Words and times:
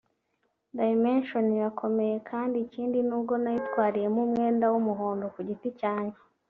Dimension 0.77 1.45
irakomeye 1.57 2.15
kandi 2.29 2.55
ikindi 2.65 2.97
nubwo 3.07 3.33
nayitwariyemo 3.43 4.19
umwenda 4.27 4.65
w’umuhondo 4.73 5.23
ku 5.33 5.39
giti 5.47 5.69
cyanje 5.79 6.17